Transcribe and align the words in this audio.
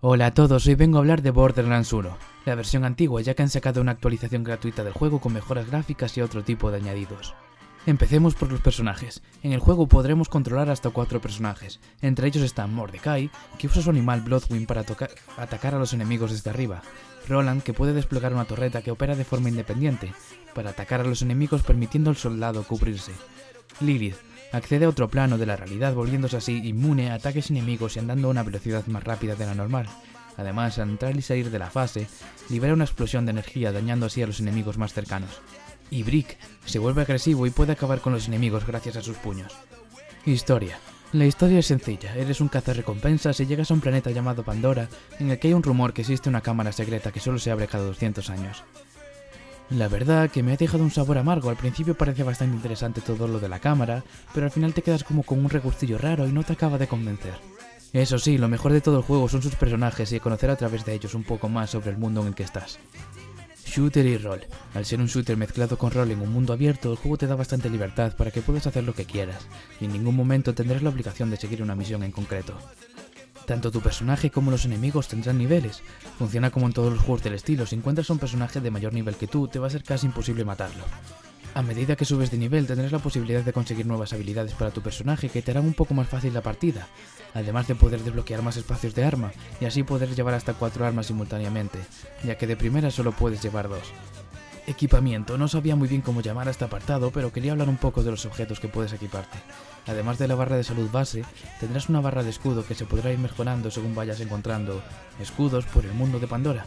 Hola 0.00 0.26
a 0.26 0.30
todos, 0.30 0.64
hoy 0.68 0.76
vengo 0.76 0.98
a 0.98 1.00
hablar 1.00 1.22
de 1.22 1.32
Borderlands 1.32 1.92
1, 1.92 2.16
la 2.44 2.54
versión 2.54 2.84
antigua 2.84 3.20
ya 3.20 3.34
que 3.34 3.42
han 3.42 3.50
sacado 3.50 3.80
una 3.80 3.90
actualización 3.90 4.44
gratuita 4.44 4.84
del 4.84 4.92
juego 4.92 5.18
con 5.18 5.32
mejoras 5.32 5.66
gráficas 5.66 6.16
y 6.16 6.20
otro 6.20 6.44
tipo 6.44 6.70
de 6.70 6.76
añadidos. 6.76 7.34
Empecemos 7.84 8.36
por 8.36 8.52
los 8.52 8.60
personajes. 8.60 9.22
En 9.42 9.52
el 9.52 9.58
juego 9.58 9.88
podremos 9.88 10.28
controlar 10.28 10.70
hasta 10.70 10.90
cuatro 10.90 11.20
personajes. 11.20 11.80
Entre 12.00 12.28
ellos 12.28 12.44
están 12.44 12.72
Mordecai, 12.72 13.28
que 13.58 13.66
usa 13.66 13.82
su 13.82 13.90
animal 13.90 14.20
Bloodwind 14.20 14.68
para 14.68 14.84
atacar 15.36 15.74
a 15.74 15.78
los 15.80 15.92
enemigos 15.92 16.30
desde 16.30 16.50
arriba. 16.50 16.80
Roland, 17.28 17.64
que 17.64 17.72
puede 17.72 17.92
desplegar 17.92 18.32
una 18.32 18.44
torreta 18.44 18.82
que 18.82 18.92
opera 18.92 19.16
de 19.16 19.24
forma 19.24 19.48
independiente, 19.48 20.14
para 20.54 20.70
atacar 20.70 21.00
a 21.00 21.04
los 21.04 21.22
enemigos 21.22 21.64
permitiendo 21.64 22.10
al 22.10 22.16
soldado 22.16 22.62
cubrirse. 22.62 23.14
Lilith, 23.80 24.16
accede 24.52 24.84
a 24.84 24.88
otro 24.88 25.08
plano 25.08 25.38
de 25.38 25.46
la 25.46 25.56
realidad 25.56 25.94
volviéndose 25.94 26.36
así 26.36 26.56
inmune 26.64 27.10
a 27.10 27.14
ataques 27.14 27.50
enemigos 27.50 27.96
y 27.96 27.98
andando 27.98 28.28
a 28.28 28.30
una 28.30 28.42
velocidad 28.42 28.86
más 28.86 29.04
rápida 29.04 29.34
de 29.34 29.46
la 29.46 29.54
normal. 29.54 29.86
Además, 30.36 30.78
al 30.78 30.90
entrar 30.90 31.16
y 31.16 31.22
salir 31.22 31.50
de 31.50 31.58
la 31.58 31.70
fase, 31.70 32.06
libera 32.48 32.72
una 32.72 32.84
explosión 32.84 33.26
de 33.26 33.32
energía 33.32 33.72
dañando 33.72 34.06
así 34.06 34.22
a 34.22 34.26
los 34.26 34.40
enemigos 34.40 34.78
más 34.78 34.92
cercanos. 34.94 35.40
Y 35.90 36.04
Brick 36.04 36.38
se 36.64 36.78
vuelve 36.78 37.02
agresivo 37.02 37.46
y 37.46 37.50
puede 37.50 37.72
acabar 37.72 38.00
con 38.00 38.12
los 38.12 38.28
enemigos 38.28 38.66
gracias 38.66 38.96
a 38.96 39.02
sus 39.02 39.16
puños. 39.16 39.52
Historia. 40.24 40.78
La 41.12 41.24
historia 41.24 41.60
es 41.60 41.66
sencilla, 41.66 42.14
eres 42.14 42.42
un 42.42 42.48
cazarrecompensas 42.48 43.40
y 43.40 43.46
llegas 43.46 43.70
a 43.70 43.74
un 43.74 43.80
planeta 43.80 44.10
llamado 44.10 44.44
Pandora, 44.44 44.88
en 45.18 45.30
el 45.30 45.38
que 45.38 45.48
hay 45.48 45.54
un 45.54 45.62
rumor 45.62 45.94
que 45.94 46.02
existe 46.02 46.28
una 46.28 46.42
cámara 46.42 46.70
secreta 46.70 47.10
que 47.10 47.20
solo 47.20 47.38
se 47.38 47.50
abre 47.50 47.66
cada 47.66 47.84
200 47.84 48.28
años. 48.28 48.62
La 49.70 49.88
verdad 49.88 50.30
que 50.30 50.42
me 50.42 50.52
ha 50.52 50.56
dejado 50.56 50.82
un 50.82 50.90
sabor 50.90 51.18
amargo, 51.18 51.50
al 51.50 51.56
principio 51.56 51.94
parece 51.94 52.22
bastante 52.22 52.56
interesante 52.56 53.02
todo 53.02 53.28
lo 53.28 53.38
de 53.38 53.50
la 53.50 53.58
cámara, 53.58 54.02
pero 54.32 54.46
al 54.46 54.52
final 54.52 54.72
te 54.72 54.80
quedas 54.80 55.04
como 55.04 55.22
con 55.22 55.40
un 55.40 55.50
regustillo 55.50 55.98
raro 55.98 56.26
y 56.26 56.32
no 56.32 56.42
te 56.42 56.54
acaba 56.54 56.78
de 56.78 56.86
convencer. 56.86 57.34
Eso 57.92 58.18
sí, 58.18 58.38
lo 58.38 58.48
mejor 58.48 58.72
de 58.72 58.80
todo 58.80 58.98
el 58.98 59.02
juego 59.02 59.28
son 59.28 59.42
sus 59.42 59.56
personajes 59.56 60.10
y 60.12 60.20
conocer 60.20 60.50
a 60.50 60.56
través 60.56 60.86
de 60.86 60.94
ellos 60.94 61.14
un 61.14 61.24
poco 61.24 61.50
más 61.50 61.70
sobre 61.70 61.90
el 61.90 61.98
mundo 61.98 62.22
en 62.22 62.28
el 62.28 62.34
que 62.34 62.44
estás. 62.44 62.78
Shooter 63.66 64.06
y 64.06 64.16
rol. 64.16 64.40
Al 64.74 64.86
ser 64.86 65.00
un 65.00 65.06
shooter 65.06 65.36
mezclado 65.36 65.76
con 65.76 65.90
rol 65.90 66.10
en 66.10 66.22
un 66.22 66.32
mundo 66.32 66.54
abierto, 66.54 66.90
el 66.90 66.96
juego 66.96 67.18
te 67.18 67.26
da 67.26 67.34
bastante 67.34 67.68
libertad 67.68 68.16
para 68.16 68.30
que 68.30 68.40
puedas 68.40 68.66
hacer 68.66 68.84
lo 68.84 68.94
que 68.94 69.04
quieras, 69.04 69.46
y 69.80 69.84
en 69.84 69.92
ningún 69.92 70.16
momento 70.16 70.54
tendrás 70.54 70.82
la 70.82 70.88
obligación 70.88 71.28
de 71.30 71.36
seguir 71.36 71.62
una 71.62 71.74
misión 71.74 72.02
en 72.02 72.12
concreto. 72.12 72.56
Tanto 73.48 73.70
tu 73.70 73.80
personaje 73.80 74.30
como 74.30 74.50
los 74.50 74.66
enemigos 74.66 75.08
tendrán 75.08 75.38
niveles. 75.38 75.82
Funciona 76.18 76.50
como 76.50 76.66
en 76.66 76.74
todos 76.74 76.92
los 76.92 77.00
juegos 77.00 77.22
del 77.22 77.32
estilo, 77.32 77.64
si 77.64 77.76
encuentras 77.76 78.10
a 78.10 78.12
un 78.12 78.18
personaje 78.18 78.60
de 78.60 78.70
mayor 78.70 78.92
nivel 78.92 79.16
que 79.16 79.26
tú, 79.26 79.48
te 79.48 79.58
va 79.58 79.68
a 79.68 79.70
ser 79.70 79.82
casi 79.82 80.04
imposible 80.04 80.44
matarlo. 80.44 80.84
A 81.54 81.62
medida 81.62 81.96
que 81.96 82.04
subes 82.04 82.30
de 82.30 82.36
nivel 82.36 82.66
tendrás 82.66 82.92
la 82.92 82.98
posibilidad 82.98 83.42
de 83.42 83.54
conseguir 83.54 83.86
nuevas 83.86 84.12
habilidades 84.12 84.52
para 84.52 84.70
tu 84.70 84.82
personaje 84.82 85.30
que 85.30 85.40
te 85.40 85.50
harán 85.50 85.64
un 85.64 85.72
poco 85.72 85.94
más 85.94 86.08
fácil 86.08 86.34
la 86.34 86.42
partida, 86.42 86.88
además 87.32 87.66
de 87.66 87.74
poder 87.74 88.02
desbloquear 88.02 88.42
más 88.42 88.58
espacios 88.58 88.94
de 88.94 89.04
arma 89.04 89.32
y 89.62 89.64
así 89.64 89.82
poder 89.82 90.14
llevar 90.14 90.34
hasta 90.34 90.52
4 90.52 90.84
armas 90.84 91.06
simultáneamente, 91.06 91.78
ya 92.24 92.36
que 92.36 92.46
de 92.46 92.56
primera 92.56 92.90
solo 92.90 93.12
puedes 93.12 93.42
llevar 93.42 93.70
dos. 93.70 93.94
Equipamiento. 94.68 95.38
No 95.38 95.48
sabía 95.48 95.76
muy 95.76 95.88
bien 95.88 96.02
cómo 96.02 96.20
llamar 96.20 96.46
a 96.46 96.50
este 96.50 96.66
apartado, 96.66 97.10
pero 97.10 97.32
quería 97.32 97.52
hablar 97.52 97.70
un 97.70 97.78
poco 97.78 98.02
de 98.02 98.10
los 98.10 98.26
objetos 98.26 98.60
que 98.60 98.68
puedes 98.68 98.92
equiparte. 98.92 99.38
Además 99.86 100.18
de 100.18 100.28
la 100.28 100.34
barra 100.34 100.58
de 100.58 100.62
salud 100.62 100.90
base, 100.90 101.24
tendrás 101.58 101.88
una 101.88 102.02
barra 102.02 102.22
de 102.22 102.28
escudo 102.28 102.66
que 102.66 102.74
se 102.74 102.84
podrá 102.84 103.10
ir 103.10 103.18
mejorando 103.18 103.70
según 103.70 103.94
vayas 103.94 104.20
encontrando 104.20 104.82
escudos 105.22 105.64
por 105.64 105.86
el 105.86 105.94
mundo 105.94 106.20
de 106.20 106.26
Pandora. 106.26 106.66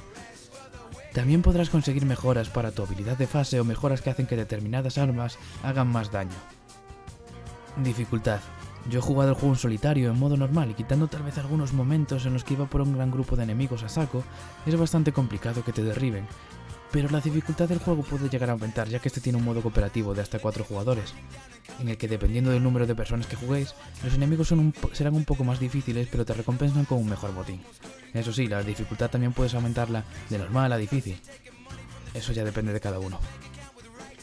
También 1.14 1.44
podrás 1.44 1.70
conseguir 1.70 2.08
mejoras 2.08 2.50
para 2.50 2.72
tu 2.72 2.82
habilidad 2.82 3.20
de 3.20 3.28
fase 3.28 3.60
o 3.60 3.66
mejoras 3.66 4.02
que 4.02 4.10
hacen 4.10 4.26
que 4.26 4.36
determinadas 4.36 4.98
armas 4.98 5.38
hagan 5.62 5.88
más 5.88 6.12
daño. 6.12 6.32
Dificultad. 7.84 8.40
Yo 8.90 8.98
he 8.98 9.04
jugado 9.04 9.30
el 9.30 9.36
juego 9.36 9.54
en 9.54 9.60
solitario 9.60 10.10
en 10.10 10.18
modo 10.18 10.38
normal 10.38 10.72
y 10.72 10.74
quitando 10.74 11.08
tal 11.08 11.22
vez 11.22 11.38
algunos 11.38 11.72
momentos 11.72 12.26
en 12.26 12.34
los 12.34 12.44
que 12.44 12.56
iba 12.56 12.66
por 12.66 12.82
un 12.82 12.96
gran 12.96 13.12
grupo 13.12 13.36
de 13.36 13.44
enemigos 13.44 13.84
a 13.84 13.90
saco, 13.90 14.24
es 14.66 14.76
bastante 14.76 15.12
complicado 15.12 15.64
que 15.64 15.72
te 15.72 15.84
derriben, 15.84 16.26
pero 16.92 17.10
la 17.10 17.22
dificultad 17.22 17.70
del 17.70 17.80
juego 17.80 18.04
puede 18.04 18.30
llegar 18.30 18.50
a 18.50 18.54
aumentar 18.54 18.88
ya 18.90 19.00
que 19.00 19.08
este 19.08 19.22
tiene 19.22 19.38
un 19.38 19.46
modo 19.46 19.62
cooperativo 19.62 20.14
de 20.14 20.22
hasta 20.22 20.40
4 20.40 20.64
jugadores, 20.64 21.14
en 21.80 21.90
el 21.90 21.98
que 21.98 22.08
dependiendo 22.08 22.52
del 22.52 22.64
número 22.64 22.86
de 22.86 22.96
personas 22.96 23.28
que 23.28 23.36
juguéis, 23.36 23.74
los 24.04 24.14
enemigos 24.14 24.54
serán 24.94 25.16
un 25.16 25.26
poco 25.26 25.44
más 25.44 25.60
difíciles 25.60 26.08
pero 26.12 26.26
te 26.26 26.34
recompensan 26.34 26.86
con 26.86 27.00
un 27.00 27.10
mejor 27.10 27.34
botín. 27.34 27.62
Eso 28.14 28.34
sí, 28.34 28.48
la 28.48 28.62
dificultad 28.62 29.10
también 29.10 29.34
puedes 29.34 29.54
aumentarla 29.54 30.04
de 30.30 30.38
normal 30.38 30.74
a 30.74 30.78
difícil. 30.78 31.18
Eso 32.14 32.34
ya 32.34 32.44
depende 32.44 32.74
de 32.74 32.82
cada 32.82 33.00
uno. 33.00 33.20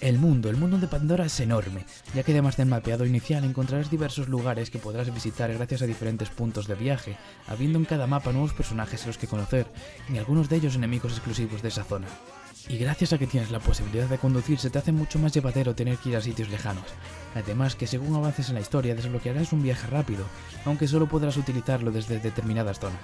El 0.00 0.18
mundo, 0.18 0.48
el 0.48 0.56
mundo 0.56 0.78
de 0.78 0.86
Pandora 0.86 1.24
es 1.24 1.40
enorme, 1.40 1.84
ya 2.14 2.22
que 2.22 2.30
además 2.30 2.56
del 2.56 2.68
mapeado 2.68 3.04
inicial 3.04 3.42
encontrarás 3.44 3.90
diversos 3.90 4.28
lugares 4.28 4.70
que 4.70 4.78
podrás 4.78 5.12
visitar 5.12 5.52
gracias 5.52 5.82
a 5.82 5.86
diferentes 5.86 6.28
puntos 6.28 6.68
de 6.68 6.76
viaje, 6.76 7.16
habiendo 7.48 7.80
en 7.80 7.84
cada 7.84 8.06
mapa 8.06 8.30
nuevos 8.30 8.52
personajes 8.52 9.02
a 9.02 9.06
los 9.08 9.18
que 9.18 9.26
conocer, 9.26 9.66
y 10.08 10.18
algunos 10.18 10.48
de 10.48 10.56
ellos 10.56 10.76
enemigos 10.76 11.12
exclusivos 11.12 11.62
de 11.62 11.68
esa 11.68 11.82
zona. 11.82 12.06
Y 12.68 12.76
gracias 12.76 13.14
a 13.14 13.18
que 13.18 13.26
tienes 13.26 13.50
la 13.50 13.60
posibilidad 13.60 14.08
de 14.08 14.18
conducir 14.18 14.58
se 14.58 14.68
te 14.68 14.78
hace 14.78 14.92
mucho 14.92 15.18
más 15.18 15.32
llevadero 15.32 15.74
tener 15.74 15.96
que 15.96 16.10
ir 16.10 16.16
a 16.16 16.20
sitios 16.20 16.50
lejanos. 16.50 16.84
Además 17.34 17.74
que 17.74 17.86
según 17.86 18.14
avances 18.14 18.48
en 18.48 18.56
la 18.56 18.60
historia 18.60 18.94
desbloquearás 18.94 19.54
un 19.54 19.62
viaje 19.62 19.86
rápido, 19.86 20.24
aunque 20.66 20.86
solo 20.86 21.08
podrás 21.08 21.38
utilizarlo 21.38 21.90
desde 21.90 22.20
determinadas 22.20 22.78
zonas. 22.78 23.00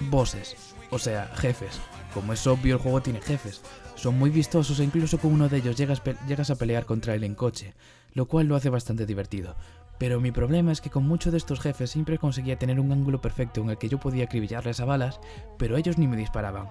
Bosses, 0.00 0.56
o 0.90 0.98
sea, 0.98 1.30
jefes. 1.34 1.78
Como 2.14 2.32
es 2.32 2.46
obvio 2.46 2.76
el 2.76 2.80
juego 2.80 3.02
tiene 3.02 3.20
jefes. 3.20 3.60
Son 3.96 4.18
muy 4.18 4.30
vistosos 4.30 4.80
e 4.80 4.84
incluso 4.84 5.18
con 5.18 5.32
uno 5.32 5.50
de 5.50 5.58
ellos 5.58 5.76
llegas, 5.76 6.00
llegas 6.26 6.48
a 6.50 6.56
pelear 6.56 6.86
contra 6.86 7.14
él 7.14 7.24
en 7.24 7.34
coche, 7.34 7.74
lo 8.14 8.28
cual 8.28 8.46
lo 8.46 8.56
hace 8.56 8.70
bastante 8.70 9.04
divertido. 9.04 9.56
Pero 9.98 10.20
mi 10.20 10.32
problema 10.32 10.72
es 10.72 10.80
que 10.80 10.90
con 10.90 11.06
muchos 11.06 11.32
de 11.32 11.38
estos 11.38 11.60
jefes 11.60 11.90
siempre 11.90 12.18
conseguía 12.18 12.58
tener 12.58 12.80
un 12.80 12.92
ángulo 12.92 13.20
perfecto 13.20 13.60
en 13.60 13.70
el 13.70 13.78
que 13.78 13.88
yo 13.88 13.98
podía 13.98 14.24
acribillarles 14.24 14.80
a 14.80 14.84
balas, 14.84 15.20
pero 15.58 15.76
ellos 15.76 15.98
ni 15.98 16.06
me 16.06 16.16
disparaban. 16.16 16.68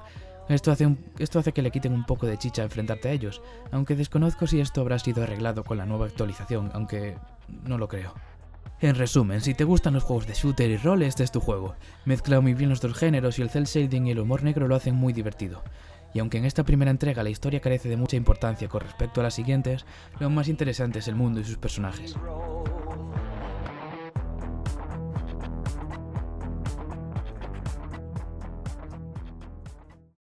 Esto 0.50 0.72
hace, 0.72 0.96
esto 1.19 1.40
hace 1.40 1.52
que 1.52 1.62
le 1.62 1.72
quiten 1.72 1.94
un 1.94 2.06
poco 2.06 2.25
de 2.25 2.38
chicha 2.38 2.63
enfrentarte 2.63 3.09
a 3.09 3.12
ellos, 3.12 3.41
aunque 3.72 3.96
desconozco 3.96 4.47
si 4.47 4.62
esto 4.62 4.81
habrá 4.81 4.97
sido 4.97 5.24
arreglado 5.24 5.63
con 5.63 5.78
la 5.78 5.85
nueva 5.85 6.06
actualización, 6.06 6.72
aunque 6.74 7.18
no 7.66 7.78
lo 7.78 7.88
creo. 7.88 8.13
En 8.80 8.96
resumen, 8.96 9.41
si 9.41 9.56
te 9.56 9.63
gustan 9.63 9.96
los 9.96 10.03
juegos 10.03 10.28
de 10.28 10.35
shooter 10.35 10.69
y 10.69 10.78
rol, 10.78 11.02
este 11.02 11.24
es 11.24 11.31
tu 11.31 11.40
juego. 11.40 11.75
Mezcla 12.06 12.40
muy 12.41 12.53
bien 12.53 12.69
los 12.69 12.80
dos 12.80 12.94
géneros 12.94 13.40
y 13.40 13.41
el 13.41 13.50
cel 13.50 13.66
shading 13.66 14.08
y 14.08 14.12
el 14.12 14.19
humor 14.19 14.44
negro 14.44 14.68
lo 14.68 14.75
hacen 14.75 14.96
muy 14.96 15.13
divertido. 15.13 15.63
Y 16.13 16.19
aunque 16.19 16.38
en 16.38 16.46
esta 16.46 16.64
primera 16.64 16.91
entrega 16.91 17.24
la 17.24 17.29
historia 17.29 17.59
carece 17.59 17.90
de 17.90 17.97
mucha 17.97 18.16
importancia 18.16 18.68
con 18.68 18.81
respecto 18.81 19.19
a 19.19 19.24
las 19.24 19.34
siguientes, 19.34 19.85
lo 20.19 20.29
más 20.29 20.47
interesante 20.47 21.00
es 21.00 21.08
el 21.08 21.16
mundo 21.16 21.40
y 21.40 21.44
sus 21.44 21.58
personajes. 21.58 22.16